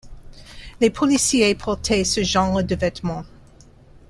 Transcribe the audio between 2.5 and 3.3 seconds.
de vêtement.